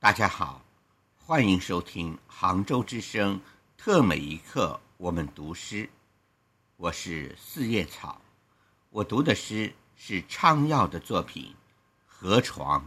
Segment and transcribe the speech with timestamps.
[0.00, 0.62] 大家好，
[1.16, 3.40] 欢迎收听杭州之声
[3.76, 5.90] 特每一课我们读诗，
[6.76, 8.20] 我是四叶草，
[8.90, 11.46] 我读的诗是昌耀的作品
[12.06, 12.80] 《河床》。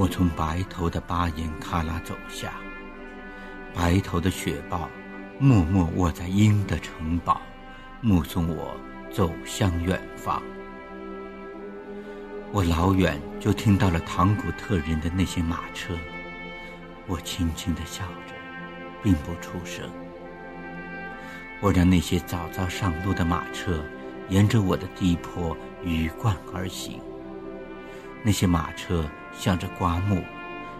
[0.00, 2.54] 我从白头的巴颜喀拉走下，
[3.74, 4.88] 白头的雪豹
[5.38, 7.38] 默默卧在鹰的城堡，
[8.00, 8.74] 目送我
[9.12, 10.42] 走向远方。
[12.50, 15.94] 我老远就听到了唐古特人的那些马车，
[17.06, 18.32] 我轻轻地笑着，
[19.02, 19.86] 并不出声。
[21.60, 23.84] 我让那些早早上路的马车
[24.30, 25.54] 沿着我的低坡
[25.84, 27.02] 鱼贯而行，
[28.22, 29.04] 那些马车。
[29.32, 30.22] 向着刮目，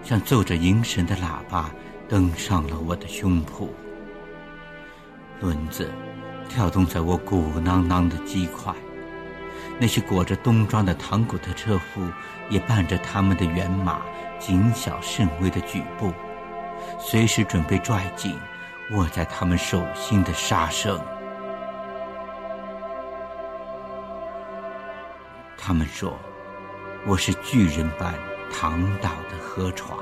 [0.02, 1.70] 像奏着迎神的喇叭，
[2.08, 3.68] 登上了我的胸脯。
[5.40, 5.90] 轮子
[6.48, 8.74] 跳动在我鼓囊囊的肌块，
[9.78, 12.06] 那些裹着冬装的唐古特车夫
[12.50, 14.02] 也伴着他们的辕马，
[14.38, 16.12] 谨小慎微的举步，
[16.98, 18.36] 随时准备拽紧
[18.90, 21.00] 握在他们手心的杀生。
[25.56, 26.18] 他们说
[27.06, 28.14] ：“我是巨人般。”
[28.52, 29.96] 躺倒的河床，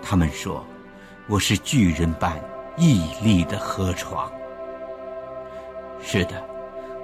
[0.00, 0.64] 他们说
[1.26, 2.40] 我是巨人般
[2.76, 4.30] 屹立的河床。
[6.00, 6.40] 是的，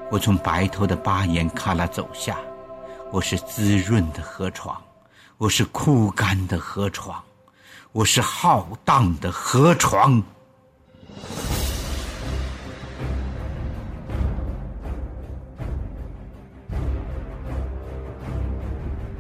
[0.09, 2.39] 我从白头的巴颜喀拉走下，
[3.11, 4.81] 我是滋润的河床，
[5.39, 7.21] 我是枯干的河床，
[7.91, 10.23] 我是浩荡的河床。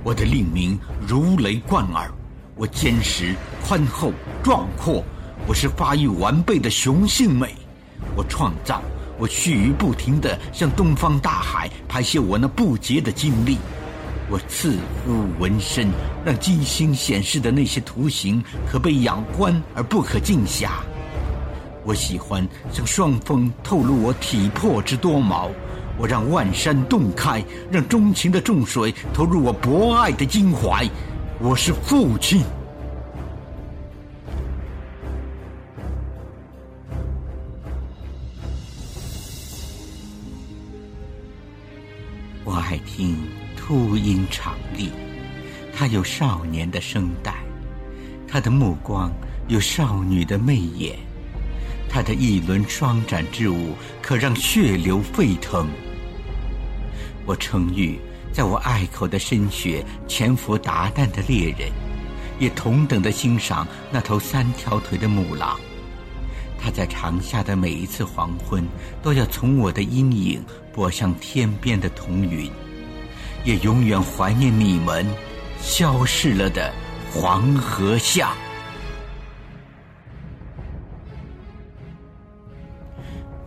[0.07, 2.09] 我的令名如雷贯耳，
[2.55, 3.35] 我坚实、
[3.67, 5.03] 宽厚、壮阔，
[5.49, 7.53] 我是发育完备的雄性美。
[8.15, 8.81] 我创造，
[9.19, 13.59] 我须臾不停地向东方大海排泄我那不竭的精力。
[14.31, 15.89] 我刺肤纹身，
[16.25, 18.41] 让金星显示的那些图形
[18.71, 20.69] 可被仰观而不可尽暇。
[21.83, 25.51] 我喜欢向双峰透露我体魄之多毛。
[25.99, 30.89] 我让万山洞开，让钟情的众水投入我博爱的襟怀。
[31.41, 32.43] 我是父亲。
[42.45, 43.17] 我爱听
[43.57, 44.91] 秃鹰长立，
[45.75, 47.35] 它有少年的声带，
[48.29, 49.11] 它的目光
[49.49, 50.97] 有少女的媚眼，
[51.97, 55.67] 他的一轮双展之舞可让血流沸腾。
[57.25, 57.99] 我称誉，
[58.31, 61.73] 在我隘口的深雪潜伏达旦的猎人，
[62.39, 65.59] 也同等的欣赏那头三条腿的母狼。
[66.59, 68.63] 它在长夏的每一次黄昏，
[69.03, 72.53] 都要从我的阴影拨向天边的彤云，
[73.43, 75.07] 也永远怀念你们
[75.63, 76.71] 消逝了的
[77.11, 78.35] 黄河下。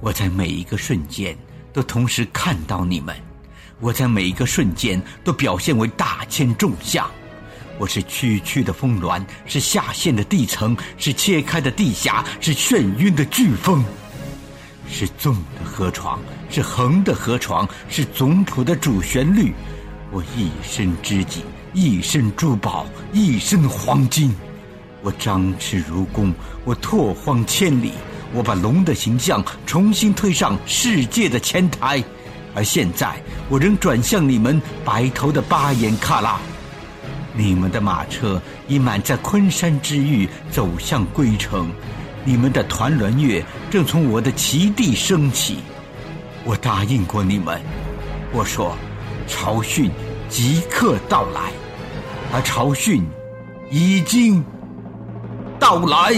[0.02, 1.38] 我在每一个瞬间
[1.74, 3.16] 都同时看到你们。
[3.82, 7.10] 我在每一个瞬间都表现为大千众相，
[7.78, 13.84] 我是区区的峰峦，是下陷的地层，是切开的地峡，是眩晕的飓风，
[14.90, 19.54] 是纵的河床，是横的河床，是总谱的主旋律。
[20.12, 21.44] 我一身织锦，
[21.74, 24.34] 一身珠宝，一身黄金。
[25.02, 26.34] 我张弛如弓，
[26.66, 27.94] 我拓荒千里，
[28.34, 32.04] 我把龙的形象重新推上世界的前台。
[32.56, 33.16] 而现在，
[33.48, 36.40] 我仍转向你们白头的巴颜喀拉，
[37.34, 41.72] 你们的马车已满在昆山之域走向归程，
[42.26, 45.60] 你们的团栾月正从我的旗地升起。
[46.44, 47.62] 我答应过你们，
[48.32, 48.76] 我说，
[49.28, 49.92] 朝训
[50.28, 51.52] 即刻到来，
[52.34, 53.06] 而朝训
[53.70, 54.44] 已经
[55.60, 56.16] 到来。